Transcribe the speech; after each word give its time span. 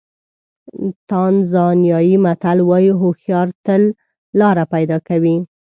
تانزانیایي 1.09 2.15
متل 2.25 2.57
وایي 2.69 2.91
هوښیار 2.99 3.47
تل 3.65 3.81
لاره 4.39 4.63
پیدا 4.73 4.97
کوي. 5.07 5.35